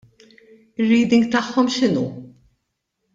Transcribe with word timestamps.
Ir-reading 0.83 1.27
tagħhom 1.37 1.69
x'inhu? 1.75 2.05